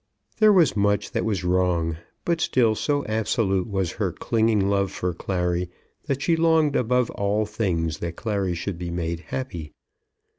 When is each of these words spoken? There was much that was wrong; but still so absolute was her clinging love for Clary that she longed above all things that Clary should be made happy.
There 0.39 0.51
was 0.51 0.75
much 0.75 1.11
that 1.11 1.23
was 1.25 1.43
wrong; 1.43 1.97
but 2.25 2.41
still 2.41 2.73
so 2.73 3.05
absolute 3.05 3.67
was 3.67 3.91
her 3.91 4.11
clinging 4.11 4.67
love 4.67 4.91
for 4.91 5.13
Clary 5.13 5.69
that 6.07 6.23
she 6.23 6.35
longed 6.35 6.75
above 6.75 7.11
all 7.11 7.45
things 7.45 7.99
that 7.99 8.15
Clary 8.15 8.55
should 8.55 8.79
be 8.79 8.89
made 8.89 9.19
happy. 9.19 9.73